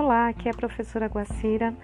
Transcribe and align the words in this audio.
Olá, 0.00 0.28
aqui 0.28 0.46
é 0.46 0.52
a 0.52 0.56
professora 0.56 1.06
Guacira 1.06 1.74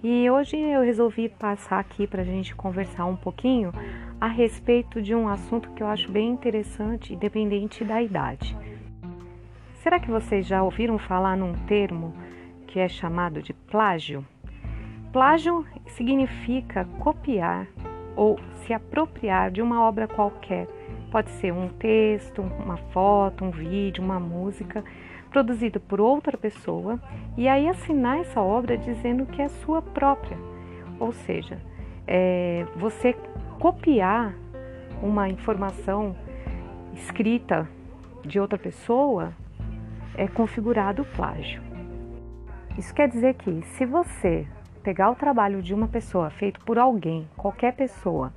e 0.00 0.30
hoje 0.30 0.56
eu 0.56 0.80
resolvi 0.82 1.28
passar 1.28 1.80
aqui 1.80 2.06
para 2.06 2.22
a 2.22 2.24
gente 2.24 2.54
conversar 2.54 3.04
um 3.04 3.16
pouquinho 3.16 3.72
a 4.20 4.28
respeito 4.28 5.02
de 5.02 5.12
um 5.12 5.26
assunto 5.26 5.68
que 5.70 5.82
eu 5.82 5.88
acho 5.88 6.08
bem 6.08 6.30
interessante, 6.30 7.14
independente 7.14 7.82
da 7.82 8.00
idade. 8.00 8.56
Será 9.82 9.98
que 9.98 10.08
vocês 10.08 10.46
já 10.46 10.62
ouviram 10.62 11.00
falar 11.00 11.36
num 11.36 11.52
termo 11.66 12.14
que 12.68 12.78
é 12.78 12.88
chamado 12.88 13.42
de 13.42 13.52
plágio? 13.52 14.24
Plágio 15.12 15.66
significa 15.96 16.84
copiar 17.00 17.66
ou 18.14 18.38
se 18.62 18.72
apropriar 18.72 19.50
de 19.50 19.60
uma 19.60 19.82
obra 19.82 20.06
qualquer. 20.06 20.68
Pode 21.14 21.30
ser 21.30 21.52
um 21.52 21.68
texto, 21.68 22.42
uma 22.42 22.76
foto, 22.76 23.44
um 23.44 23.50
vídeo, 23.52 24.02
uma 24.02 24.18
música 24.18 24.82
produzido 25.30 25.78
por 25.78 26.00
outra 26.00 26.36
pessoa 26.36 26.98
e 27.36 27.46
aí 27.46 27.68
assinar 27.68 28.18
essa 28.18 28.40
obra 28.40 28.76
dizendo 28.76 29.24
que 29.24 29.40
é 29.40 29.46
sua 29.46 29.80
própria. 29.80 30.36
Ou 30.98 31.12
seja, 31.12 31.60
é, 32.04 32.66
você 32.74 33.14
copiar 33.60 34.34
uma 35.00 35.28
informação 35.28 36.16
escrita 36.94 37.68
de 38.24 38.40
outra 38.40 38.58
pessoa 38.58 39.32
é 40.16 40.26
configurado 40.26 41.04
plágio. 41.14 41.62
Isso 42.76 42.92
quer 42.92 43.06
dizer 43.06 43.34
que 43.34 43.62
se 43.62 43.86
você 43.86 44.48
pegar 44.82 45.12
o 45.12 45.14
trabalho 45.14 45.62
de 45.62 45.72
uma 45.72 45.86
pessoa 45.86 46.28
feito 46.30 46.58
por 46.64 46.76
alguém, 46.76 47.28
qualquer 47.36 47.72
pessoa, 47.76 48.32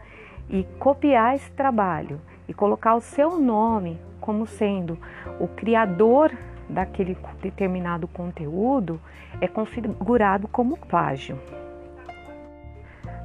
e 0.47 0.63
copiar 0.77 1.33
esse 1.33 1.51
trabalho 1.53 2.21
e 2.47 2.53
colocar 2.53 2.95
o 2.95 3.01
seu 3.01 3.37
nome 3.39 3.99
como 4.19 4.45
sendo 4.47 4.97
o 5.39 5.47
criador 5.47 6.31
daquele 6.69 7.17
determinado 7.41 8.07
conteúdo 8.07 8.99
é 9.39 9.47
configurado 9.47 10.47
como 10.47 10.77
plágio. 10.77 11.39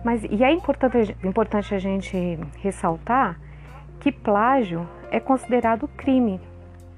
Mas 0.05 0.25
e 0.25 0.43
é 0.43 0.53
importante, 0.53 1.17
importante 1.23 1.75
a 1.75 1.79
gente 1.79 2.39
ressaltar 2.59 3.39
que 4.01 4.11
plágio 4.11 4.89
é 5.11 5.21
considerado 5.21 5.87
crime, 5.89 6.41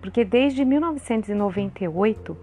porque 0.01 0.25
desde 0.25 0.65
1998 0.65 2.37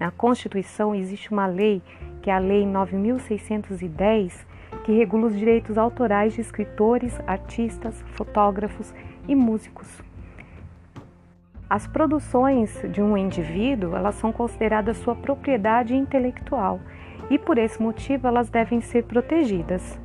na 0.00 0.10
Constituição 0.10 0.94
existe 0.94 1.30
uma 1.30 1.46
lei, 1.46 1.82
que 2.22 2.30
é 2.30 2.34
a 2.34 2.38
Lei 2.38 2.66
9610, 2.66 4.46
que 4.84 4.92
regula 4.92 5.26
os 5.26 5.36
direitos 5.36 5.76
autorais 5.78 6.34
de 6.34 6.40
escritores, 6.40 7.18
artistas, 7.26 8.02
fotógrafos 8.14 8.94
e 9.28 9.34
músicos. 9.34 10.02
As 11.68 11.84
produções 11.86 12.80
de 12.92 13.02
um 13.02 13.16
indivíduo, 13.16 13.96
elas 13.96 14.14
são 14.14 14.30
consideradas 14.30 14.98
sua 14.98 15.16
propriedade 15.16 15.96
intelectual 15.96 16.78
e 17.28 17.36
por 17.38 17.58
esse 17.58 17.82
motivo 17.82 18.28
elas 18.28 18.48
devem 18.48 18.80
ser 18.80 19.02
protegidas. 19.02 19.98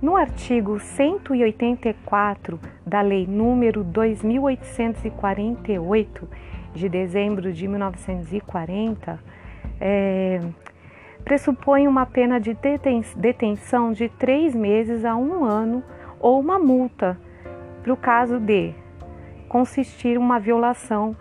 No 0.00 0.14
artigo 0.14 0.78
184 0.78 2.60
da 2.86 3.00
Lei 3.00 3.26
número 3.26 3.82
2848 3.82 6.28
de 6.72 6.88
dezembro 6.88 7.52
de 7.52 7.66
1940, 7.66 9.18
é, 9.80 10.38
pressupõe 11.24 11.88
uma 11.88 12.06
pena 12.06 12.38
de 12.38 12.56
detenção 13.16 13.92
de 13.92 14.08
três 14.08 14.54
meses 14.54 15.04
a 15.04 15.16
um 15.16 15.44
ano 15.44 15.82
ou 16.20 16.38
uma 16.38 16.56
multa 16.58 17.18
para 17.86 17.92
o 17.92 17.96
caso 17.96 18.40
de 18.40 18.74
consistir 19.48 20.18
uma 20.18 20.40
violação, 20.40 21.16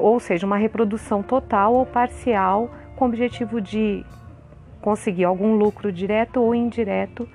ou 0.00 0.18
seja, 0.18 0.44
uma 0.44 0.56
reprodução 0.56 1.22
total 1.22 1.72
ou 1.72 1.86
parcial 1.86 2.68
com 2.96 3.04
o 3.04 3.08
objetivo 3.08 3.60
de 3.60 4.04
conseguir 4.80 5.22
algum 5.22 5.54
lucro 5.54 5.92
direto 5.92 6.42
ou 6.42 6.52
indireto 6.52 7.28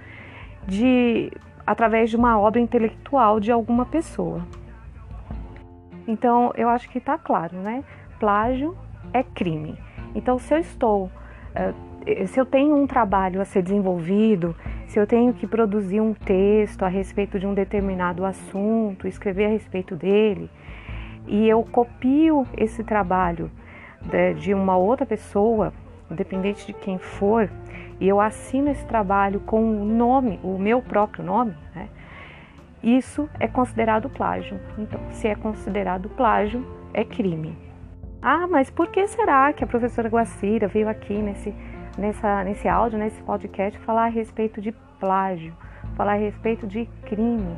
de 0.68 1.32
através 1.66 2.10
de 2.10 2.18
uma 2.18 2.38
obra 2.38 2.60
intelectual 2.60 3.40
de 3.40 3.50
alguma 3.50 3.86
pessoa. 3.86 4.46
Então, 6.06 6.52
eu 6.58 6.68
acho 6.68 6.90
que 6.90 6.98
está 6.98 7.18
claro, 7.18 7.56
né? 7.60 7.82
Plágio 8.20 8.78
é 9.14 9.24
crime. 9.24 9.78
Então, 10.14 10.38
se 10.38 10.54
eu 10.54 10.58
estou, 10.58 11.10
eh, 11.56 11.74
se 12.28 12.40
eu 12.40 12.46
tenho 12.46 12.76
um 12.76 12.88
trabalho 12.88 13.42
a 13.42 13.46
ser 13.46 13.62
desenvolvido, 13.62 14.56
se 14.88 15.00
eu 15.00 15.06
tenho 15.06 15.34
que 15.34 15.46
produzir 15.46 16.02
um 16.02 16.14
texto 16.14 16.84
a 16.84 16.88
respeito 16.88 17.40
de 17.40 17.46
um 17.46 17.54
determinado 17.54 18.26
assunto, 18.26 19.08
escrever 19.08 19.46
a 19.46 19.50
respeito 19.50 19.96
dele, 19.96 20.50
e 21.28 21.48
eu 21.48 21.64
copio 21.64 22.48
esse 22.58 22.84
trabalho 22.84 23.52
de 24.38 24.54
uma 24.54 24.78
outra 24.78 25.06
pessoa, 25.06 25.74
independente 26.10 26.66
de 26.66 26.74
quem 26.74 26.98
for, 26.98 27.50
e 28.00 28.08
eu 28.08 28.20
assino 28.20 28.70
esse 28.70 28.86
trabalho 28.86 29.40
com 29.42 29.62
o 29.62 29.86
nome, 29.86 30.40
o 30.42 30.58
meu 30.58 30.82
próprio 30.82 31.24
nome, 31.24 31.54
né? 31.76 31.90
isso 32.82 33.30
é 33.40 33.48
considerado 33.48 34.10
plágio. 34.10 34.60
Então, 34.78 35.00
se 35.12 35.28
é 35.28 35.36
considerado 35.36 36.10
plágio, 36.10 36.66
é 36.94 37.04
crime. 37.04 37.58
Ah, 38.22 38.48
mas 38.48 38.70
por 38.70 38.88
que 38.88 39.06
será 39.08 39.54
que 39.54 39.64
a 39.64 39.68
professora 39.68 40.10
Guacira 40.10 40.68
veio 40.68 40.90
aqui 40.90 41.14
nesse 41.14 41.54
nessa, 42.00 42.44
nesse 42.44 42.68
áudio, 42.68 42.98
nesse 42.98 43.22
podcast, 43.24 43.78
falar 43.80 44.06
a 44.06 44.10
respeito 44.10 44.62
de 44.62 44.72
plágio, 45.00 45.54
falar 45.96 46.14
a 46.14 46.18
respeito 46.18 46.66
de 46.66 46.86
crime. 47.06 47.58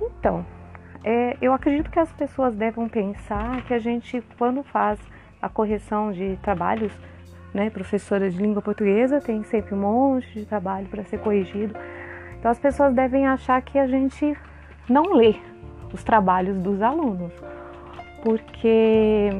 Então, 0.00 0.44
é, 1.04 1.36
eu 1.40 1.52
acredito 1.52 1.90
que 1.90 1.98
as 1.98 2.10
pessoas 2.12 2.56
devem 2.56 2.88
pensar 2.88 3.62
que 3.62 3.74
a 3.74 3.78
gente, 3.78 4.22
quando 4.36 4.62
faz 4.62 4.98
a 5.40 5.48
correção 5.48 6.10
de 6.10 6.36
trabalhos, 6.42 6.92
né, 7.54 7.70
professora 7.70 8.28
de 8.28 8.36
língua 8.36 8.60
portuguesa 8.60 9.20
tem 9.20 9.42
sempre 9.44 9.74
um 9.74 9.78
monte 9.78 10.32
de 10.34 10.46
trabalho 10.46 10.86
para 10.88 11.04
ser 11.04 11.18
corrigido. 11.18 11.74
Então, 12.38 12.50
as 12.50 12.58
pessoas 12.58 12.94
devem 12.94 13.26
achar 13.26 13.60
que 13.62 13.78
a 13.78 13.86
gente 13.86 14.36
não 14.88 15.14
lê 15.14 15.36
os 15.92 16.02
trabalhos 16.04 16.58
dos 16.58 16.82
alunos, 16.82 17.32
porque 18.22 19.30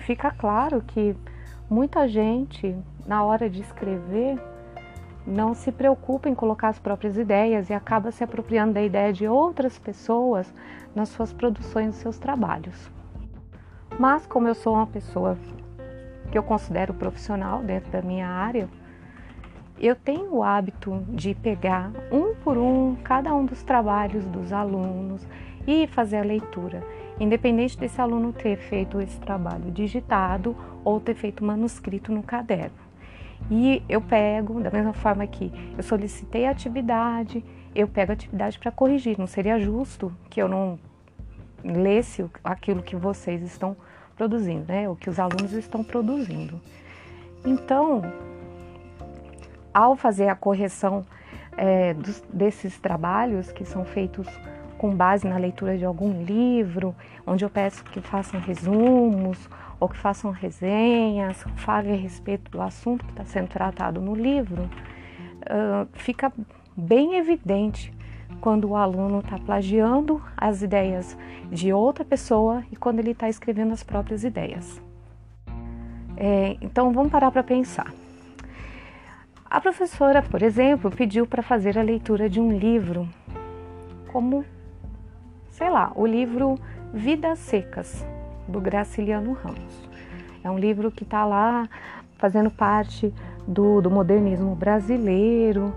fica 0.00 0.30
claro 0.30 0.80
que 0.82 1.16
muita 1.68 2.06
gente 2.06 2.76
na 3.06 3.22
hora 3.24 3.48
de 3.48 3.60
escrever, 3.60 4.38
não 5.26 5.54
se 5.54 5.72
preocupa 5.72 6.28
em 6.28 6.34
colocar 6.34 6.68
as 6.68 6.78
próprias 6.78 7.16
ideias 7.16 7.68
e 7.68 7.74
acaba 7.74 8.12
se 8.12 8.22
apropriando 8.22 8.74
da 8.74 8.82
ideia 8.82 9.12
de 9.12 9.26
outras 9.26 9.78
pessoas 9.78 10.52
nas 10.94 11.08
suas 11.08 11.32
produções, 11.32 11.86
nos 11.86 11.96
seus 11.96 12.18
trabalhos. 12.18 12.90
Mas 13.98 14.26
como 14.26 14.46
eu 14.46 14.54
sou 14.54 14.74
uma 14.74 14.86
pessoa 14.86 15.36
que 16.30 16.38
eu 16.38 16.42
considero 16.42 16.94
profissional 16.94 17.62
dentro 17.62 17.90
da 17.90 18.02
minha 18.02 18.28
área, 18.28 18.68
eu 19.78 19.94
tenho 19.94 20.34
o 20.34 20.42
hábito 20.42 21.04
de 21.08 21.34
pegar 21.34 21.90
um 22.10 22.34
por 22.34 22.56
um 22.56 22.96
cada 23.02 23.34
um 23.34 23.44
dos 23.44 23.62
trabalhos 23.62 24.24
dos 24.26 24.52
alunos 24.52 25.26
e 25.66 25.86
fazer 25.88 26.18
a 26.18 26.22
leitura, 26.22 26.82
independente 27.18 27.78
desse 27.78 28.00
aluno 28.00 28.32
ter 28.32 28.56
feito 28.56 29.00
esse 29.00 29.18
trabalho 29.20 29.70
digitado 29.70 30.56
ou 30.84 31.00
ter 31.00 31.14
feito 31.14 31.44
manuscrito 31.44 32.12
no 32.12 32.22
caderno. 32.22 32.85
E 33.50 33.82
eu 33.88 34.00
pego, 34.00 34.60
da 34.60 34.70
mesma 34.70 34.92
forma 34.92 35.26
que 35.26 35.52
eu 35.76 35.82
solicitei 35.82 36.46
a 36.46 36.50
atividade, 36.50 37.44
eu 37.74 37.86
pego 37.86 38.12
a 38.12 38.14
atividade 38.14 38.58
para 38.58 38.72
corrigir. 38.72 39.18
Não 39.18 39.26
seria 39.26 39.58
justo 39.58 40.12
que 40.28 40.42
eu 40.42 40.48
não 40.48 40.78
lesse 41.64 42.24
aquilo 42.42 42.82
que 42.82 42.96
vocês 42.96 43.42
estão 43.42 43.76
produzindo, 44.16 44.64
né? 44.66 44.88
O 44.88 44.96
que 44.96 45.08
os 45.08 45.18
alunos 45.18 45.52
estão 45.52 45.84
produzindo. 45.84 46.60
Então, 47.44 48.02
ao 49.72 49.94
fazer 49.94 50.28
a 50.28 50.34
correção 50.34 51.04
é, 51.56 51.94
dos, 51.94 52.20
desses 52.32 52.78
trabalhos 52.78 53.52
que 53.52 53.64
são 53.64 53.84
feitos 53.84 54.26
com 54.78 54.94
base 54.94 55.26
na 55.26 55.36
leitura 55.36 55.76
de 55.78 55.84
algum 55.84 56.22
livro, 56.22 56.94
onde 57.26 57.44
eu 57.44 57.50
peço 57.50 57.84
que 57.84 58.00
façam 58.00 58.40
resumos 58.40 59.48
ou 59.78 59.88
que 59.88 59.96
façam 59.96 60.30
resenhas, 60.30 61.44
falem 61.56 61.92
a 61.92 61.96
respeito 61.96 62.50
do 62.50 62.60
assunto 62.60 63.04
que 63.04 63.10
está 63.10 63.24
sendo 63.24 63.48
tratado 63.48 64.00
no 64.00 64.14
livro, 64.14 64.68
fica 65.92 66.32
bem 66.76 67.16
evidente 67.16 67.92
quando 68.40 68.68
o 68.68 68.76
aluno 68.76 69.20
está 69.20 69.38
plagiando 69.38 70.22
as 70.36 70.62
ideias 70.62 71.16
de 71.50 71.72
outra 71.72 72.04
pessoa 72.04 72.64
e 72.70 72.76
quando 72.76 72.98
ele 72.98 73.12
está 73.12 73.28
escrevendo 73.28 73.72
as 73.72 73.82
próprias 73.82 74.24
ideias. 74.24 74.80
É, 76.16 76.56
então 76.60 76.92
vamos 76.92 77.12
parar 77.12 77.30
para 77.30 77.42
pensar. 77.42 77.92
A 79.48 79.60
professora, 79.60 80.22
por 80.22 80.42
exemplo, 80.42 80.90
pediu 80.90 81.26
para 81.26 81.42
fazer 81.42 81.78
a 81.78 81.82
leitura 81.82 82.28
de 82.28 82.40
um 82.40 82.56
livro, 82.58 83.08
como, 84.10 84.44
sei 85.50 85.70
lá, 85.70 85.92
o 85.94 86.04
livro 86.04 86.56
Vidas 86.92 87.38
Secas, 87.38 88.04
do 88.48 88.60
Graciliano 88.60 89.32
Ramos. 89.32 89.88
É 90.42 90.50
um 90.50 90.58
livro 90.58 90.90
que 90.90 91.02
está 91.02 91.24
lá 91.24 91.68
fazendo 92.18 92.50
parte 92.50 93.12
do, 93.46 93.80
do 93.80 93.90
modernismo 93.90 94.54
brasileiro, 94.54 95.72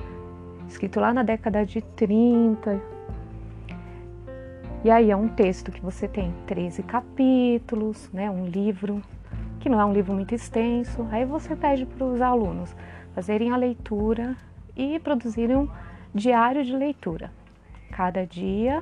escrito 0.67 0.99
lá 0.99 1.13
na 1.13 1.23
década 1.23 1.65
de 1.65 1.81
30. 1.81 2.79
E 4.83 4.89
aí 4.89 5.11
é 5.11 5.15
um 5.15 5.27
texto 5.27 5.71
que 5.71 5.81
você 5.81 6.07
tem 6.07 6.33
13 6.47 6.83
capítulos, 6.83 8.09
né? 8.13 8.29
um 8.29 8.45
livro 8.45 9.01
que 9.59 9.67
não 9.67 9.79
é 9.79 9.85
um 9.85 9.91
livro 9.91 10.13
muito 10.13 10.33
extenso. 10.33 11.05
Aí 11.11 11.25
você 11.25 11.55
pede 11.55 11.85
para 11.85 12.05
os 12.05 12.21
alunos 12.21 12.75
fazerem 13.13 13.51
a 13.51 13.57
leitura 13.57 14.37
e 14.75 14.97
produzirem 14.99 15.57
um 15.57 15.69
diário 16.13 16.63
de 16.63 16.75
leitura. 16.75 17.31
Cada 17.91 18.25
dia 18.25 18.81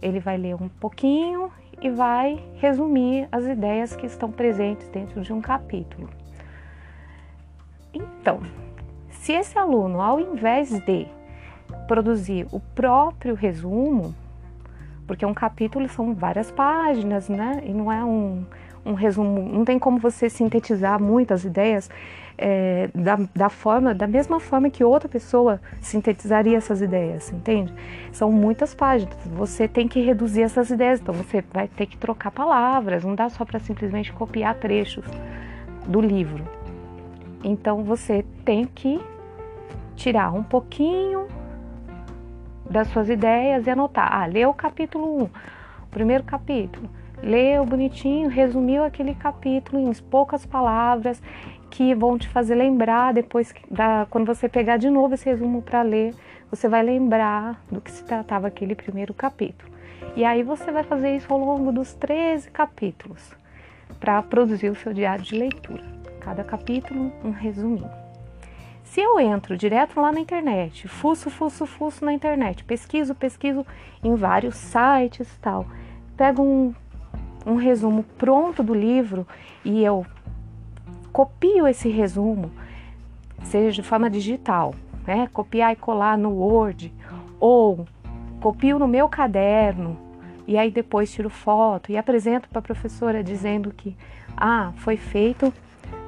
ele 0.00 0.20
vai 0.20 0.36
ler 0.36 0.54
um 0.54 0.68
pouquinho 0.68 1.50
e 1.80 1.90
vai 1.90 2.42
resumir 2.56 3.28
as 3.30 3.44
ideias 3.44 3.94
que 3.94 4.06
estão 4.06 4.30
presentes 4.30 4.88
dentro 4.88 5.20
de 5.20 5.32
um 5.32 5.40
capítulo. 5.40 6.08
Então, 7.92 8.40
se 9.08 9.32
esse 9.32 9.58
aluno, 9.58 10.00
ao 10.00 10.20
invés 10.20 10.70
de 10.70 11.06
produzir 11.86 12.46
o 12.52 12.60
próprio 12.60 13.34
resumo, 13.34 14.14
porque 15.06 15.24
um 15.24 15.34
capítulo 15.34 15.88
são 15.88 16.14
várias 16.14 16.50
páginas, 16.50 17.28
né? 17.28 17.62
E 17.64 17.72
não 17.72 17.92
é 17.92 18.04
um, 18.04 18.44
um 18.84 18.94
resumo, 18.94 19.40
não 19.40 19.64
tem 19.64 19.78
como 19.78 19.98
você 19.98 20.28
sintetizar 20.28 21.00
muitas 21.00 21.44
ideias 21.44 21.90
é, 22.36 22.90
da, 22.94 23.18
da, 23.34 23.48
forma, 23.48 23.94
da 23.94 24.06
mesma 24.06 24.40
forma 24.40 24.68
que 24.68 24.82
outra 24.82 25.08
pessoa 25.08 25.60
sintetizaria 25.80 26.56
essas 26.56 26.82
ideias, 26.82 27.32
entende? 27.32 27.72
São 28.12 28.30
muitas 28.30 28.74
páginas, 28.74 29.16
você 29.24 29.68
tem 29.68 29.86
que 29.86 30.00
reduzir 30.00 30.42
essas 30.42 30.70
ideias, 30.70 31.00
então 31.00 31.14
você 31.14 31.44
vai 31.52 31.68
ter 31.68 31.86
que 31.86 31.96
trocar 31.96 32.30
palavras, 32.30 33.04
não 33.04 33.14
dá 33.14 33.28
só 33.28 33.44
para 33.44 33.58
simplesmente 33.60 34.12
copiar 34.12 34.54
trechos 34.56 35.04
do 35.86 36.00
livro. 36.00 36.44
Então 37.42 37.84
você 37.84 38.24
tem 38.44 38.64
que 38.64 39.00
tirar 39.94 40.32
um 40.32 40.42
pouquinho 40.42 41.28
das 42.68 42.88
suas 42.88 43.08
ideias 43.08 43.66
e 43.66 43.70
anotar. 43.70 44.08
Ah, 44.10 44.26
leu 44.26 44.50
o 44.50 44.54
capítulo 44.54 45.22
1, 45.22 45.24
o 45.24 45.30
primeiro 45.90 46.24
capítulo. 46.24 46.88
Leu 47.22 47.64
bonitinho, 47.64 48.28
resumiu 48.28 48.84
aquele 48.84 49.14
capítulo 49.14 49.80
em 49.80 49.92
poucas 50.02 50.44
palavras 50.44 51.22
que 51.70 51.94
vão 51.94 52.18
te 52.18 52.28
fazer 52.28 52.54
lembrar 52.54 53.12
depois 53.12 53.52
da, 53.70 54.06
quando 54.10 54.26
você 54.26 54.48
pegar 54.48 54.76
de 54.76 54.88
novo 54.88 55.14
esse 55.14 55.24
resumo 55.24 55.62
para 55.62 55.82
ler, 55.82 56.14
você 56.50 56.68
vai 56.68 56.82
lembrar 56.82 57.60
do 57.70 57.80
que 57.80 57.90
se 57.90 58.04
tratava 58.04 58.46
aquele 58.46 58.74
primeiro 58.74 59.12
capítulo. 59.12 59.72
E 60.14 60.24
aí 60.24 60.42
você 60.42 60.70
vai 60.70 60.84
fazer 60.84 61.16
isso 61.16 61.32
ao 61.32 61.38
longo 61.38 61.72
dos 61.72 61.94
13 61.94 62.50
capítulos 62.50 63.34
para 63.98 64.22
produzir 64.22 64.70
o 64.70 64.76
seu 64.76 64.92
diário 64.92 65.24
de 65.24 65.36
leitura. 65.36 65.82
Cada 66.20 66.44
capítulo 66.44 67.12
um 67.24 67.30
resuminho. 67.30 67.90
Se 68.84 69.00
eu 69.00 69.18
entro 69.18 69.56
direto 69.56 70.00
lá 70.00 70.12
na 70.12 70.20
internet, 70.20 70.86
fuço, 70.86 71.28
fuço, 71.28 71.66
fuço 71.66 72.04
na 72.04 72.12
internet, 72.12 72.62
pesquiso, 72.62 73.14
pesquiso 73.14 73.66
em 74.04 74.14
vários 74.14 74.54
sites 74.54 75.28
tal, 75.42 75.66
pego 76.16 76.42
um, 76.42 76.72
um 77.46 77.56
resumo 77.56 78.04
pronto 78.16 78.62
do 78.62 78.74
livro 78.74 79.26
e 79.64 79.82
eu 79.82 80.06
copio 81.12 81.66
esse 81.66 81.88
resumo, 81.88 82.50
seja 83.42 83.70
de 83.70 83.82
forma 83.82 84.10
digital, 84.10 84.74
né? 85.06 85.28
copiar 85.32 85.72
e 85.72 85.76
colar 85.76 86.18
no 86.18 86.30
Word, 86.30 86.92
ou 87.38 87.86
copio 88.40 88.78
no 88.78 88.88
meu 88.88 89.08
caderno 89.08 89.98
e 90.46 90.58
aí 90.58 90.70
depois 90.70 91.12
tiro 91.12 91.30
foto 91.30 91.90
e 91.90 91.96
apresento 91.96 92.48
para 92.48 92.58
a 92.58 92.62
professora 92.62 93.22
dizendo 93.22 93.72
que 93.72 93.96
ah, 94.36 94.72
foi 94.76 94.96
feito, 94.96 95.52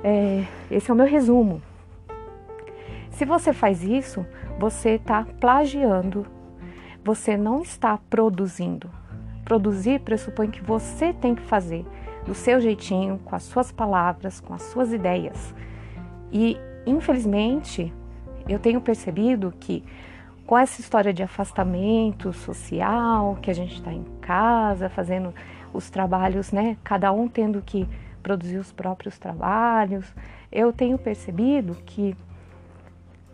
é, 0.02 0.44
esse 0.70 0.90
é 0.90 0.94
o 0.94 0.96
meu 0.96 1.06
resumo, 1.06 1.62
se 3.16 3.24
você 3.24 3.50
faz 3.50 3.82
isso, 3.82 4.26
você 4.58 4.90
está 4.90 5.24
plagiando, 5.40 6.26
você 7.02 7.34
não 7.34 7.62
está 7.62 7.98
produzindo. 8.10 8.90
Produzir 9.46 10.00
pressupõe 10.00 10.50
que 10.50 10.62
você 10.62 11.12
tem 11.14 11.34
que 11.34 11.42
fazer 11.42 11.86
do 12.26 12.34
seu 12.34 12.60
jeitinho, 12.60 13.18
com 13.24 13.34
as 13.34 13.44
suas 13.44 13.72
palavras, 13.72 14.40
com 14.40 14.52
as 14.52 14.62
suas 14.62 14.92
ideias. 14.92 15.54
E, 16.30 16.58
infelizmente, 16.84 17.90
eu 18.48 18.58
tenho 18.58 18.80
percebido 18.80 19.54
que 19.58 19.84
com 20.44 20.58
essa 20.58 20.80
história 20.80 21.12
de 21.12 21.22
afastamento 21.22 22.32
social, 22.32 23.38
que 23.40 23.50
a 23.50 23.54
gente 23.54 23.74
está 23.74 23.92
em 23.92 24.04
casa 24.20 24.88
fazendo 24.88 25.32
os 25.72 25.90
trabalhos, 25.90 26.52
né? 26.52 26.76
Cada 26.84 27.12
um 27.12 27.28
tendo 27.28 27.62
que 27.62 27.88
produzir 28.22 28.58
os 28.58 28.72
próprios 28.72 29.16
trabalhos, 29.16 30.12
eu 30.50 30.72
tenho 30.72 30.98
percebido 30.98 31.76
que 31.86 32.16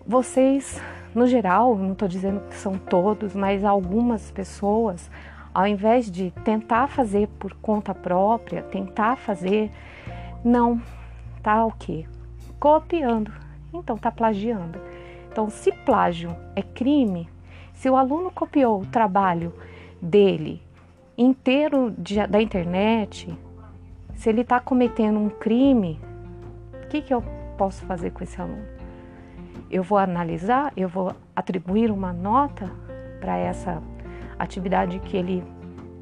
vocês, 0.06 0.78
no 1.14 1.26
geral, 1.26 1.76
não 1.76 1.92
estou 1.92 2.06
dizendo 2.08 2.40
que 2.48 2.54
são 2.54 2.76
todos, 2.76 3.34
mas 3.34 3.64
algumas 3.64 4.30
pessoas, 4.30 5.10
ao 5.54 5.66
invés 5.66 6.10
de 6.10 6.30
tentar 6.44 6.88
fazer 6.88 7.28
por 7.38 7.54
conta 7.54 7.94
própria, 7.94 8.62
tentar 8.62 9.16
fazer, 9.16 9.70
não, 10.44 10.80
tá 11.42 11.64
o 11.64 11.72
quê? 11.72 12.06
Copiando. 12.58 13.32
Então 13.72 13.96
tá 13.96 14.10
plagiando. 14.10 14.78
Então, 15.30 15.48
se 15.48 15.72
plágio 15.72 16.36
é 16.54 16.62
crime, 16.62 17.28
se 17.72 17.88
o 17.88 17.96
aluno 17.96 18.30
copiou 18.30 18.82
o 18.82 18.86
trabalho 18.86 19.52
dele 20.00 20.62
inteiro 21.16 21.94
de, 21.96 22.26
da 22.26 22.40
internet, 22.40 23.34
se 24.14 24.28
ele 24.28 24.42
está 24.42 24.60
cometendo 24.60 25.18
um 25.18 25.30
crime, 25.30 25.98
o 26.84 26.88
que, 26.88 27.00
que 27.00 27.14
eu 27.14 27.22
posso 27.56 27.84
fazer 27.86 28.10
com 28.10 28.22
esse 28.22 28.40
aluno? 28.40 28.72
eu 29.72 29.82
vou 29.82 29.96
analisar, 29.96 30.70
eu 30.76 30.86
vou 30.86 31.14
atribuir 31.34 31.90
uma 31.90 32.12
nota 32.12 32.70
para 33.18 33.38
essa 33.38 33.82
atividade 34.42 34.98
que 35.00 35.16
ele 35.16 35.42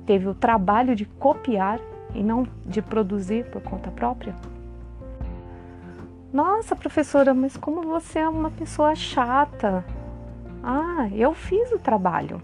teve 0.07 0.29
o 0.29 0.35
trabalho 0.35 0.95
de 0.97 1.05
copiar 1.05 1.79
e 2.15 2.23
não 2.23 2.47
de 2.67 2.83
produzir 2.83 3.45
por 3.47 3.63
conta 3.63 3.91
própria? 3.91 4.35
Nossa, 6.33 6.77
professora, 6.77 7.35
mas 7.35 7.57
como 7.57 7.83
você 7.83 8.21
é 8.21 8.29
uma 8.29 8.51
pessoa 8.51 8.95
chata. 8.95 9.85
Ah, 10.63 11.09
eu 11.13 11.35
fiz 11.35 11.73
o 11.73 11.79
trabalho. 11.79 12.41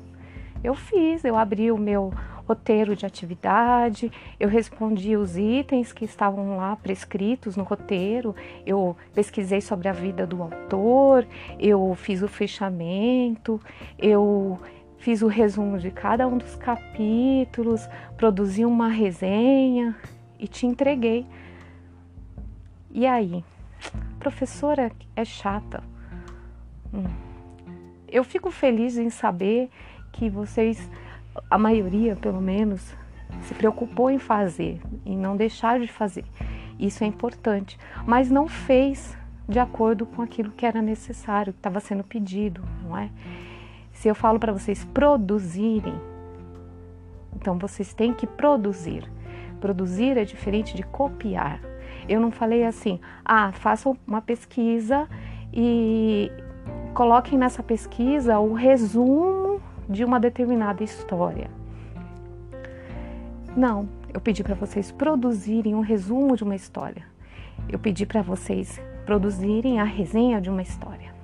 Eu 0.64 0.74
fiz, 0.74 1.24
eu 1.24 1.36
abri 1.36 1.70
o 1.70 1.78
meu 1.78 2.12
roteiro 2.46 2.94
de 2.94 3.04
atividade, 3.04 4.10
eu 4.38 4.48
respondi 4.48 5.16
os 5.16 5.36
itens 5.36 5.92
que 5.92 6.04
estavam 6.04 6.56
lá 6.56 6.76
prescritos 6.76 7.56
no 7.56 7.64
roteiro, 7.64 8.34
eu 8.64 8.96
pesquisei 9.12 9.60
sobre 9.60 9.88
a 9.88 9.92
vida 9.92 10.26
do 10.26 10.42
autor, 10.42 11.26
eu 11.58 11.94
fiz 11.96 12.22
o 12.22 12.28
fechamento, 12.28 13.60
eu 13.98 14.58
fiz 14.98 15.22
o 15.22 15.26
resumo 15.26 15.78
de 15.78 15.90
cada 15.90 16.26
um 16.26 16.38
dos 16.38 16.56
capítulos, 16.56 17.88
produzi 18.16 18.64
uma 18.64 18.88
resenha 18.88 19.94
e 20.38 20.46
te 20.48 20.66
entreguei. 20.66 21.26
E 22.90 23.06
aí? 23.06 23.44
Professora 24.18 24.90
é 25.14 25.24
chata. 25.24 25.82
Hum. 26.92 27.04
Eu 28.08 28.24
fico 28.24 28.50
feliz 28.50 28.96
em 28.96 29.10
saber 29.10 29.68
que 30.12 30.30
vocês 30.30 30.90
a 31.50 31.58
maioria, 31.58 32.16
pelo 32.16 32.40
menos, 32.40 32.94
se 33.42 33.54
preocupou 33.54 34.10
em 34.10 34.18
fazer 34.18 34.80
e 35.04 35.14
não 35.14 35.36
deixar 35.36 35.78
de 35.78 35.88
fazer. 35.88 36.24
Isso 36.78 37.04
é 37.04 37.06
importante, 37.06 37.78
mas 38.06 38.30
não 38.30 38.48
fez 38.48 39.16
de 39.48 39.58
acordo 39.58 40.06
com 40.06 40.22
aquilo 40.22 40.50
que 40.50 40.66
era 40.66 40.82
necessário, 40.82 41.52
que 41.52 41.58
estava 41.58 41.80
sendo 41.80 42.02
pedido, 42.02 42.62
não 42.82 42.96
é? 42.96 43.10
Se 43.96 44.08
eu 44.08 44.14
falo 44.14 44.38
para 44.38 44.52
vocês 44.52 44.84
produzirem, 44.84 45.98
então 47.34 47.58
vocês 47.58 47.94
têm 47.94 48.12
que 48.12 48.26
produzir. 48.26 49.10
Produzir 49.58 50.18
é 50.18 50.24
diferente 50.24 50.76
de 50.76 50.82
copiar. 50.82 51.62
Eu 52.06 52.20
não 52.20 52.30
falei 52.30 52.64
assim, 52.64 53.00
ah, 53.24 53.52
façam 53.52 53.96
uma 54.06 54.20
pesquisa 54.20 55.08
e 55.50 56.30
coloquem 56.92 57.38
nessa 57.38 57.62
pesquisa 57.62 58.38
o 58.38 58.52
resumo 58.52 59.62
de 59.88 60.04
uma 60.04 60.20
determinada 60.20 60.84
história. 60.84 61.50
Não, 63.56 63.88
eu 64.12 64.20
pedi 64.20 64.44
para 64.44 64.54
vocês 64.54 64.92
produzirem 64.92 65.74
um 65.74 65.80
resumo 65.80 66.36
de 66.36 66.44
uma 66.44 66.54
história. 66.54 67.02
Eu 67.66 67.78
pedi 67.78 68.04
para 68.04 68.20
vocês 68.20 68.78
produzirem 69.06 69.80
a 69.80 69.84
resenha 69.84 70.38
de 70.38 70.50
uma 70.50 70.60
história. 70.60 71.15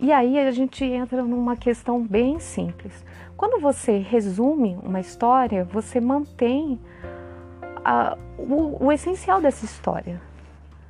E 0.00 0.12
aí 0.12 0.38
a 0.38 0.50
gente 0.52 0.84
entra 0.84 1.22
numa 1.22 1.56
questão 1.56 2.00
bem 2.00 2.38
simples. 2.38 3.04
Quando 3.36 3.60
você 3.60 3.98
resume 3.98 4.78
uma 4.82 5.00
história, 5.00 5.64
você 5.64 6.00
mantém 6.00 6.78
a, 7.84 8.16
o, 8.38 8.86
o 8.86 8.92
essencial 8.92 9.40
dessa 9.40 9.64
história. 9.64 10.20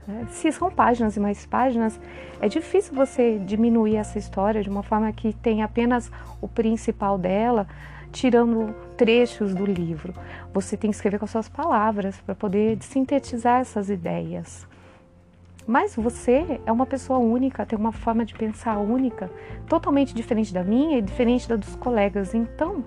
Né? 0.07 0.27
Se 0.31 0.53
são 0.53 0.71
páginas 0.71 1.17
e 1.17 1.21
mais 1.21 1.47
páginas, 1.47 1.99
é 2.41 2.49
difícil 2.49 2.95
você 2.95 3.39
diminuir 3.39 3.97
essa 3.97 4.19
história 4.19 4.63
de 4.63 4.69
uma 4.69 4.83
forma 4.83 5.11
que 5.13 5.33
tenha 5.33 5.65
apenas 5.65 6.11
o 6.41 6.47
principal 6.47 7.17
dela, 7.17 7.67
tirando 8.13 8.75
trechos 8.97 9.55
do 9.55 9.65
livro. 9.65 10.13
Você 10.53 10.77
tem 10.77 10.91
que 10.91 10.97
escrever 10.97 11.19
com 11.19 11.25
as 11.25 11.31
suas 11.31 11.49
palavras 11.49 12.21
para 12.21 12.35
poder 12.35 12.79
sintetizar 12.83 13.61
essas 13.61 13.89
ideias. 13.89 14.67
Mas 15.69 15.95
você 15.95 16.59
é 16.65 16.73
uma 16.73 16.87
pessoa 16.87 17.19
única, 17.19 17.67
tem 17.67 17.79
uma 17.79 17.93
forma 17.93 18.25
de 18.25 18.33
pensar 18.33 18.79
única, 18.79 19.31
totalmente 19.69 20.15
diferente 20.15 20.51
da 20.55 20.65
minha 20.65 20.97
e 20.97 21.03
diferente 21.03 21.47
da 21.47 21.57
dos 21.57 21.77
colegas. 21.77 22.35
Então, 22.35 22.83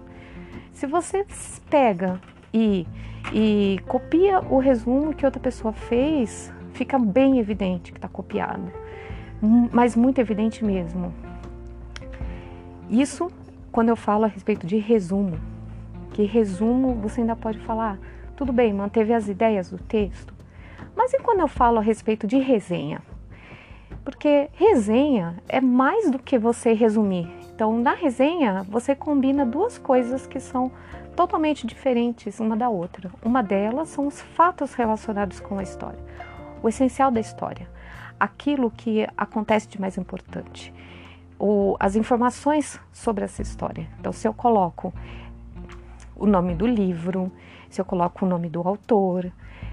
se 0.74 0.88
você 0.88 1.24
pega 1.70 2.20
e, 2.52 2.88
e 3.32 3.80
copia 3.88 4.40
o 4.40 4.58
resumo 4.58 5.14
que 5.14 5.24
outra 5.24 5.40
pessoa 5.40 5.72
fez, 5.72 6.52
fica 6.74 6.98
bem 6.98 7.38
evidente 7.38 7.92
que 7.92 8.00
está 8.00 8.08
copiado, 8.08 8.72
mas 9.72 9.96
muito 9.96 10.20
evidente 10.20 10.66
mesmo. 10.66 11.14
Isso 12.90 13.32
quando 13.72 13.90
eu 13.90 13.96
falo 13.96 14.26
a 14.26 14.28
respeito 14.28 14.66
de 14.66 14.78
resumo, 14.78 15.40
que 16.14 16.24
resumo 16.24 16.96
você 16.96 17.22
ainda 17.22 17.36
pode 17.36 17.60
falar, 17.60 18.00
tudo 18.36 18.52
bem, 18.52 18.74
manteve 18.74 19.14
as 19.14 19.28
ideias 19.28 19.70
do 19.70 19.78
texto, 19.78 20.41
mas 20.96 21.14
e 21.14 21.20
quando 21.20 21.40
eu 21.40 21.48
falo 21.48 21.80
a 21.80 21.82
respeito 21.82 22.28
de 22.28 22.38
resenha? 22.38 23.02
Porque 24.04 24.50
resenha 24.54 25.38
é 25.48 25.62
mais 25.62 26.10
do 26.10 26.18
que 26.18 26.38
você 26.38 26.74
resumir. 26.74 27.32
Então, 27.54 27.78
na 27.78 27.94
resenha, 27.94 28.66
você 28.68 28.96
combina 28.96 29.46
duas 29.46 29.78
coisas 29.78 30.26
que 30.26 30.40
são 30.40 30.72
totalmente 31.16 31.68
diferentes 31.68 32.40
uma 32.40 32.58
da 32.58 32.70
outra. 32.70 33.12
Uma 33.24 33.44
delas 33.44 33.90
são 33.90 34.08
os 34.08 34.22
fatos 34.22 34.74
relacionados 34.74 35.40
com 35.40 35.60
a 35.60 35.64
história, 35.64 36.00
o 36.64 36.70
essencial 36.70 37.12
da 37.12 37.20
história, 37.20 37.70
aquilo 38.20 38.72
que 38.72 39.08
acontece 39.16 39.68
de 39.68 39.80
mais 39.80 39.98
importante, 39.98 40.74
o, 41.38 41.76
as 41.80 41.96
informações 41.96 42.80
sobre 42.92 43.24
essa 43.24 43.42
história. 43.42 43.88
Então, 44.00 44.12
se 44.12 44.28
eu 44.28 44.34
coloco 44.34 44.94
o 46.16 46.26
nome 46.26 46.56
do 46.56 46.66
livro, 46.66 47.32
se 47.70 47.80
eu 47.80 47.86
coloco 47.86 48.26
o 48.26 48.28
nome 48.28 48.50
do 48.50 48.68
autor, 48.68 49.32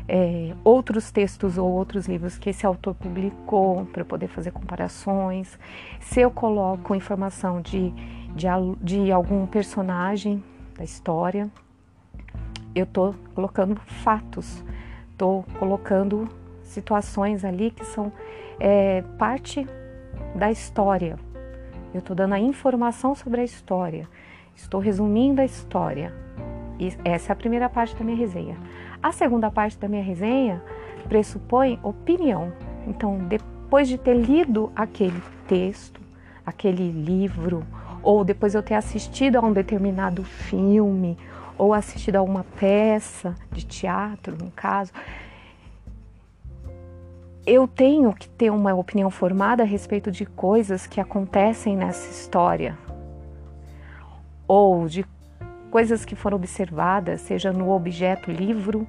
é, 0.09 0.55
outros 0.65 1.11
textos 1.11 1.59
ou 1.59 1.71
outros 1.71 2.07
livros 2.07 2.39
que 2.39 2.49
esse 2.49 2.65
autor 2.65 2.95
publicou 2.95 3.85
para 3.87 4.05
poder 4.05 4.29
fazer 4.29 4.51
comparações, 4.51 5.59
se 6.01 6.21
eu 6.21 6.31
coloco 6.31 6.95
informação 6.95 7.61
de, 7.61 7.91
de, 8.35 8.47
de 8.81 9.13
algum 9.13 9.47
personagem 9.47 10.43
da 10.77 10.83
história, 10.83 11.51
eu 12.75 12.85
estou 12.85 13.15
colocando 13.35 13.77
fatos, 13.77 14.65
estou 15.11 15.45
colocando 15.59 16.29
situações 16.63 17.45
ali 17.45 17.71
que 17.71 17.85
são 17.85 18.11
é, 18.59 19.03
parte 19.19 19.67
da 20.35 20.51
história. 20.51 21.19
Eu 21.93 22.01
estou 22.01 22.15
dando 22.15 22.35
a 22.35 22.39
informação 22.39 23.15
sobre 23.15 23.41
a 23.41 23.45
história, 23.45 24.09
estou 24.55 24.81
resumindo 24.81 25.41
a 25.41 25.45
história. 25.45 26.15
Essa 27.05 27.33
é 27.33 27.35
a 27.35 27.37
primeira 27.37 27.69
parte 27.69 27.95
da 27.97 28.05
minha 28.05 28.17
resenha. 28.17 28.57
A 29.03 29.13
segunda 29.13 29.51
parte 29.51 29.79
da 29.79 29.89
minha 29.89 30.03
resenha 30.03 30.63
pressupõe 31.09 31.79
opinião. 31.83 32.53
Então, 32.87 33.19
depois 33.19 33.89
de 33.89 33.99
ter 33.99 34.15
lido 34.15 34.73
aquele 34.75 35.21
texto, 35.47 36.01
aquele 36.45 36.91
livro, 36.91 37.65
ou 38.03 38.25
depois 38.25 38.55
eu 38.55 38.63
ter 38.63 38.75
assistido 38.75 39.37
a 39.37 39.41
um 39.41 39.53
determinado 39.53 40.23
filme, 40.23 41.19
ou 41.57 41.75
assistido 41.75 42.17
a 42.17 42.23
uma 42.23 42.45
peça 42.59 43.35
de 43.51 43.67
teatro, 43.67 44.37
no 44.39 44.51
caso, 44.51 44.93
eu 47.45 47.67
tenho 47.67 48.13
que 48.13 48.29
ter 48.29 48.51
uma 48.51 48.75
opinião 48.75 49.11
formada 49.11 49.63
a 49.63 49.67
respeito 49.67 50.11
de 50.11 50.25
coisas 50.25 50.87
que 50.87 51.01
acontecem 51.01 51.77
nessa 51.77 52.11
história, 52.11 52.79
ou 54.47 54.87
de 54.87 55.05
coisas 55.71 56.05
que 56.05 56.15
foram 56.15 56.37
observadas, 56.37 57.21
seja 57.21 57.53
no 57.53 57.71
objeto 57.71 58.31
livro 58.31 58.87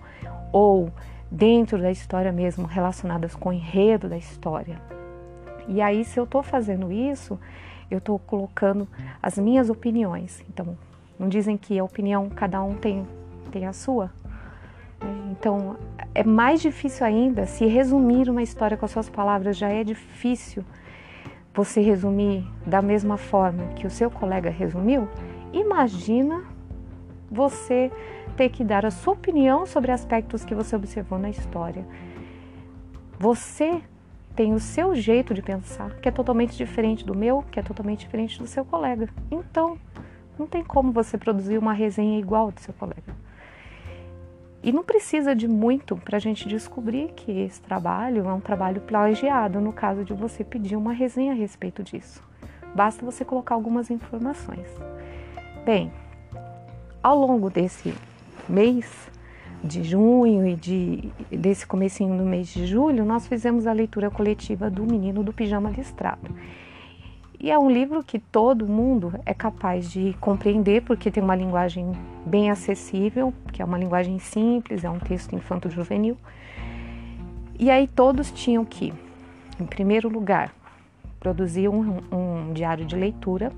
ou 0.52 0.92
dentro 1.32 1.78
da 1.80 1.92
história 1.92 2.32
mesmo, 2.32 2.66
relacionadas 2.66 3.36
com 3.36 3.50
o 3.50 3.54
enredo 3.54 4.10
da 4.10 4.18
história. 4.18 4.82
E 5.68 5.82
aí, 5.82 6.04
se 6.04 6.20
eu 6.20 6.24
estou 6.24 6.42
fazendo 6.42 6.92
isso, 6.92 7.40
eu 7.92 8.00
estou 8.00 8.18
colocando 8.18 8.88
as 9.22 9.38
minhas 9.38 9.70
opiniões. 9.70 10.44
Então, 10.50 10.78
não 11.20 11.30
dizem 11.30 11.58
que 11.58 11.78
a 11.78 11.84
opinião 11.84 12.30
cada 12.30 12.64
um 12.64 12.76
tem, 12.76 13.06
tem 13.52 13.68
a 13.68 13.74
sua. 13.74 14.10
Então, 15.32 15.78
é 16.14 16.24
mais 16.24 16.62
difícil 16.62 17.06
ainda 17.06 17.46
se 17.46 17.66
resumir 17.66 18.30
uma 18.30 18.42
história 18.42 18.76
com 18.76 18.86
as 18.86 18.92
suas 18.92 19.10
palavras 19.10 19.58
já 19.58 19.70
é 19.70 19.84
difícil 19.84 20.64
você 21.54 21.82
resumir 21.82 22.46
da 22.66 22.82
mesma 22.82 23.18
forma 23.18 23.68
que 23.76 23.86
o 23.86 23.90
seu 23.90 24.10
colega 24.10 24.50
resumiu. 24.50 25.08
Imagina 25.54 26.44
você 27.30 27.92
ter 28.36 28.50
que 28.50 28.64
dar 28.64 28.86
a 28.86 28.92
sua 28.92 29.14
opinião 29.14 29.66
sobre 29.66 29.92
aspectos 29.92 30.44
que 30.44 30.56
você 30.56 30.76
observou 30.76 31.20
na 31.20 31.30
história. 31.30 31.86
Você 33.20 33.82
tem 34.36 34.54
o 34.54 34.60
seu 34.60 34.96
jeito 34.96 35.34
de 35.34 35.42
pensar, 35.42 35.92
que 35.96 36.08
é 36.08 36.12
totalmente 36.12 36.56
diferente 36.56 37.06
do 37.06 37.16
meu, 37.16 37.44
que 37.52 37.60
é 37.60 37.64
totalmente 37.64 38.00
diferente 38.00 38.40
do 38.40 38.48
seu 38.48 38.64
colega. 38.64 39.10
Então, 39.30 39.78
não 40.38 40.48
tem 40.48 40.64
como 40.64 40.92
você 40.92 41.18
produzir 41.18 41.58
uma 41.58 41.74
resenha 41.74 42.18
igual 42.18 42.52
do 42.52 42.60
seu 42.62 42.74
colega. 42.74 43.14
E 44.62 44.72
não 44.72 44.84
precisa 44.84 45.36
de 45.36 45.48
muito 45.48 45.96
para 45.98 46.18
a 46.18 46.20
gente 46.20 46.48
descobrir 46.48 47.12
que 47.16 47.32
esse 47.32 47.62
trabalho 47.62 48.28
é 48.28 48.34
um 48.34 48.42
trabalho 48.42 48.82
plagiado, 48.82 49.60
no 49.62 49.72
caso 49.72 50.04
de 50.04 50.14
você 50.14 50.44
pedir 50.44 50.76
uma 50.76 50.92
resenha 50.92 51.32
a 51.32 51.36
respeito 51.36 51.84
disso. 51.84 52.22
Basta 52.76 53.06
você 53.06 53.24
colocar 53.26 53.56
algumas 53.56 53.90
informações. 53.90 54.68
Bem, 55.66 55.92
ao 57.02 57.18
longo 57.18 57.50
desse 57.50 57.94
mês 58.48 59.10
de 59.64 59.84
junho 59.84 60.48
e 60.48 60.56
de, 60.56 61.12
desse 61.30 61.66
comecinho 61.68 62.18
do 62.18 62.24
mês 62.24 62.48
de 62.48 62.66
julho, 62.66 63.04
nós 63.04 63.28
fizemos 63.28 63.68
a 63.68 63.74
leitura 63.74 64.10
coletiva 64.10 64.70
do 64.70 64.84
Menino 64.84 65.24
do 65.24 65.34
Pijama 65.34 65.70
Listrado. 65.70 66.30
E 67.42 67.50
é 67.50 67.58
um 67.58 67.70
livro 67.70 68.04
que 68.04 68.20
todo 68.20 68.68
mundo 68.68 69.14
é 69.26 69.34
capaz 69.34 69.90
de 69.90 70.14
compreender, 70.20 70.82
porque 70.82 71.10
tem 71.10 71.24
uma 71.24 71.36
linguagem 71.36 71.94
bem 72.26 72.52
acessível, 72.52 73.34
que 73.54 73.62
é 73.62 73.66
uma 73.66 73.78
linguagem 73.78 74.20
simples, 74.20 74.84
é 74.84 74.90
um 74.90 75.00
texto 75.00 75.34
infanto-juvenil. 75.34 76.18
E 77.58 77.70
aí 77.70 77.88
todos 77.88 78.30
tinham 78.32 78.66
que, 78.66 78.94
em 79.60 79.66
primeiro 79.66 80.10
lugar, 80.10 80.54
produzir 81.18 81.70
um, 81.70 82.00
um 82.12 82.54
diário 82.54 82.86
de 82.86 82.96
leitura, 82.96 83.54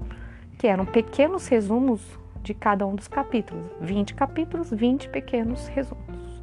que 0.59 0.67
eram 0.67 0.85
pequenos 0.85 1.47
resumos 1.47 2.01
de 2.41 2.53
cada 2.53 2.85
um 2.85 2.95
dos 2.95 3.07
capítulos. 3.07 3.65
20 3.79 4.13
capítulos, 4.13 4.71
20 4.71 5.09
pequenos 5.09 5.67
resumos. 5.67 6.41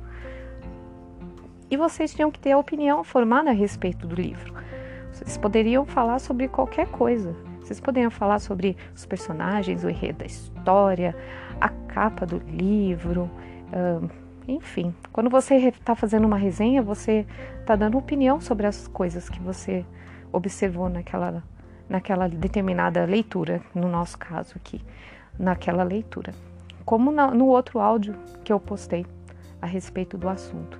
E 1.70 1.76
vocês 1.76 2.14
tinham 2.14 2.30
que 2.30 2.38
ter 2.38 2.52
a 2.52 2.58
opinião 2.58 3.04
formada 3.04 3.50
a 3.50 3.52
respeito 3.52 4.06
do 4.06 4.14
livro. 4.14 4.54
Vocês 5.12 5.36
poderiam 5.36 5.84
falar 5.84 6.18
sobre 6.18 6.48
qualquer 6.48 6.86
coisa. 6.88 7.34
Vocês 7.60 7.80
poderiam 7.80 8.10
falar 8.10 8.38
sobre 8.38 8.76
os 8.94 9.04
personagens, 9.04 9.84
o 9.84 9.90
enredo 9.90 10.20
da 10.20 10.26
história, 10.26 11.14
a 11.60 11.68
capa 11.68 12.24
do 12.24 12.38
livro, 12.38 13.30
enfim. 14.46 14.94
Quando 15.12 15.28
você 15.28 15.56
está 15.56 15.94
fazendo 15.94 16.24
uma 16.24 16.38
resenha, 16.38 16.82
você 16.82 17.26
está 17.60 17.76
dando 17.76 17.98
opinião 17.98 18.40
sobre 18.40 18.66
as 18.66 18.88
coisas 18.88 19.28
que 19.28 19.40
você 19.40 19.84
observou 20.32 20.88
naquela, 20.88 21.42
naquela 21.86 22.26
determinada 22.26 23.04
leitura, 23.04 23.60
no 23.74 23.88
nosso 23.88 24.16
caso 24.16 24.54
aqui 24.56 24.80
naquela 25.38 25.82
leitura, 25.82 26.32
como 26.84 27.10
no 27.12 27.46
outro 27.46 27.78
áudio 27.78 28.14
que 28.42 28.52
eu 28.52 28.58
postei 28.58 29.06
a 29.60 29.66
respeito 29.66 30.16
do 30.16 30.28
assunto. 30.28 30.78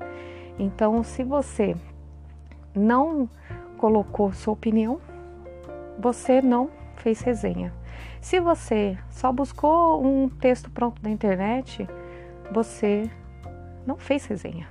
Então, 0.59 1.03
se 1.03 1.23
você 1.23 1.77
não 2.75 3.29
colocou 3.77 4.33
sua 4.33 4.55
opinião, 4.55 5.01
você 5.99 6.43
não 6.43 6.71
fez 6.97 7.21
resenha. 7.21 7.73
Se 8.21 8.41
você 8.41 8.99
só 9.11 9.33
buscou 9.33 10.05
um 10.05 10.29
texto 10.29 10.71
pronto 10.71 11.01
na 11.03 11.11
internet, 11.11 11.89
você 12.51 13.09
não 13.87 13.97
fez 13.97 14.27
resenha. 14.27 14.69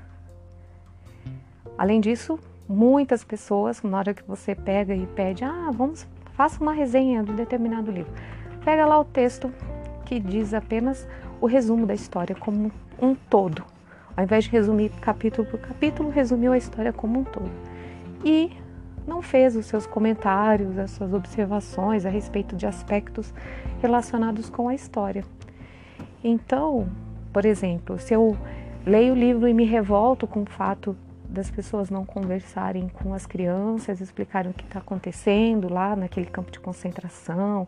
Além 1.78 2.02
disso, 2.02 2.40
muitas 2.68 3.24
pessoas, 3.24 3.82
na 3.82 3.98
hora 3.98 4.14
que 4.14 4.24
você 4.24 4.54
pega 4.54 4.96
e 4.96 5.06
pede, 5.08 5.44
ah, 5.44 5.72
vamos, 5.74 6.08
faça 6.34 6.62
uma 6.62 6.74
resenha 6.74 7.24
de 7.24 7.34
determinado 7.34 7.92
livro, 7.92 8.12
pega 8.66 8.86
lá 8.86 9.00
o 9.00 9.06
texto 9.06 9.52
que 10.08 10.22
diz 10.22 10.54
apenas 10.54 11.06
o 11.42 11.46
resumo 11.46 11.86
da 11.86 11.94
história 11.94 12.34
como 12.34 12.72
um 13.00 13.14
todo. 13.14 13.62
Ao 14.16 14.24
invés 14.24 14.46
de 14.46 14.52
resumir 14.52 14.90
capítulo 15.02 15.46
por 15.46 15.60
capítulo, 15.60 16.10
resumiu 16.10 16.54
a 16.54 16.58
história 16.58 16.94
como 16.94 17.20
um 17.20 17.24
todo. 17.26 17.52
E 18.24 18.54
não 19.06 19.22
fez 19.22 19.58
os 19.58 19.66
seus 19.66 19.86
comentários, 19.86 20.78
as 20.78 20.92
suas 20.92 21.14
observações 21.14 22.06
a 22.06 22.10
respeito 22.10 22.56
de 22.56 22.66
aspectos 22.66 23.34
relacionados 23.82 24.50
com 24.50 24.70
a 24.70 24.74
história. 24.74 25.26
Então, 26.24 26.88
por 27.34 27.46
exemplo, 27.46 28.00
se 28.00 28.14
eu 28.14 28.38
leio 28.86 29.14
o 29.14 29.18
livro 29.18 29.46
e 29.46 29.54
me 29.54 29.66
revolto 29.66 30.26
com 30.26 30.44
o 30.44 30.50
fato 30.50 30.96
das 31.28 31.52
pessoas 31.52 31.90
não 31.90 32.06
conversarem 32.06 32.88
com 32.88 33.14
as 33.14 33.26
crianças, 33.26 34.00
explicarem 34.00 34.52
o 34.52 34.54
que 34.54 34.64
está 34.64 34.80
acontecendo 34.80 35.68
lá 35.68 35.98
naquele 35.98 36.28
campo 36.28 36.50
de 36.50 36.62
concentração 36.62 37.68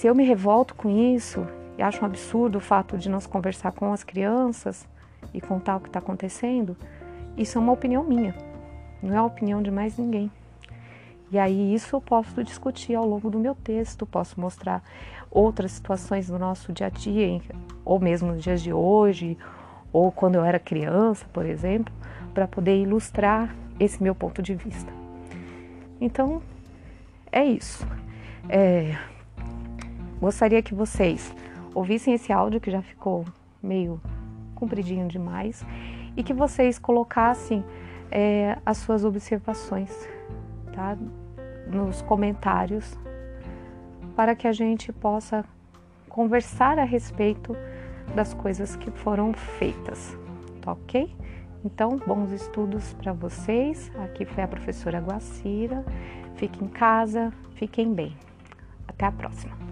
se 0.00 0.06
eu 0.06 0.14
me 0.14 0.24
revolto 0.24 0.74
com 0.74 0.88
isso 0.88 1.46
e 1.76 1.82
acho 1.82 2.00
um 2.00 2.06
absurdo 2.06 2.56
o 2.56 2.60
fato 2.60 2.96
de 2.96 3.10
nós 3.10 3.26
conversar 3.26 3.72
com 3.72 3.92
as 3.92 4.02
crianças 4.02 4.88
e 5.34 5.42
contar 5.42 5.76
o 5.76 5.80
que 5.80 5.88
está 5.88 5.98
acontecendo, 5.98 6.74
isso 7.36 7.58
é 7.58 7.60
uma 7.60 7.72
opinião 7.74 8.02
minha, 8.02 8.34
não 9.02 9.12
é 9.12 9.18
a 9.18 9.22
opinião 9.22 9.60
de 9.60 9.70
mais 9.70 9.98
ninguém. 9.98 10.32
E 11.30 11.38
aí 11.38 11.74
isso 11.74 11.94
eu 11.94 12.00
posso 12.00 12.42
discutir 12.42 12.94
ao 12.94 13.06
longo 13.06 13.28
do 13.28 13.38
meu 13.38 13.54
texto, 13.54 14.06
posso 14.06 14.40
mostrar 14.40 14.82
outras 15.30 15.72
situações 15.72 16.28
do 16.28 16.38
nosso 16.38 16.72
dia 16.72 16.86
a 16.86 16.88
dia, 16.90 17.42
ou 17.84 18.00
mesmo 18.00 18.32
nos 18.32 18.42
dias 18.42 18.62
de 18.62 18.72
hoje, 18.72 19.36
ou 19.92 20.10
quando 20.10 20.36
eu 20.36 20.44
era 20.46 20.58
criança, 20.58 21.26
por 21.30 21.44
exemplo, 21.44 21.92
para 22.32 22.48
poder 22.48 22.80
ilustrar 22.80 23.54
esse 23.78 24.02
meu 24.02 24.14
ponto 24.14 24.40
de 24.40 24.54
vista. 24.54 24.90
Então, 26.00 26.40
é 27.30 27.44
isso. 27.44 27.86
É, 28.48 28.96
gostaria 30.20 30.62
que 30.62 30.74
vocês 30.74 31.34
ouvissem 31.74 32.14
esse 32.14 32.32
áudio 32.32 32.60
que 32.60 32.70
já 32.70 32.82
ficou 32.82 33.24
meio 33.62 34.00
compridinho 34.54 35.08
demais 35.08 35.64
e 36.16 36.22
que 36.22 36.34
vocês 36.34 36.78
colocassem 36.78 37.64
é, 38.10 38.58
as 38.66 38.78
suas 38.78 39.04
observações, 39.04 39.90
tá? 40.72 40.96
Nos 41.66 42.02
comentários 42.02 42.98
para 44.16 44.34
que 44.34 44.46
a 44.46 44.52
gente 44.52 44.92
possa 44.92 45.44
conversar 46.08 46.78
a 46.78 46.84
respeito 46.84 47.56
das 48.14 48.34
coisas 48.34 48.74
que 48.76 48.90
foram 48.90 49.32
feitas, 49.32 50.18
tá 50.60 50.72
ok? 50.72 51.14
Então, 51.64 51.96
bons 52.06 52.32
estudos 52.32 52.92
para 52.94 53.12
vocês. 53.12 53.90
Aqui 54.04 54.24
foi 54.24 54.42
a 54.42 54.48
professora 54.48 54.98
Guacira. 54.98 55.84
Fiquem 56.34 56.66
em 56.66 56.70
casa, 56.70 57.32
fiquem 57.54 57.92
bem. 57.92 58.16
Até 58.88 59.06
a 59.06 59.12
próxima. 59.12 59.69